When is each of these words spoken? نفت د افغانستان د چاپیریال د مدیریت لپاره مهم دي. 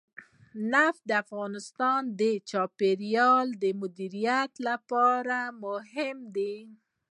نفت 0.71 1.01
د 1.09 1.11
افغانستان 1.23 2.01
د 2.19 2.21
چاپیریال 2.49 3.47
د 3.63 3.63
مدیریت 3.81 4.51
لپاره 4.67 5.37
مهم 5.63 6.17
دي. 6.35 6.55